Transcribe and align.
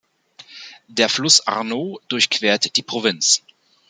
Der 0.87 1.09
Fluss 1.09 1.41
Arno 1.45 1.99
durchquert 2.07 2.75
die 2.75 2.81
Provinz. 2.81 3.43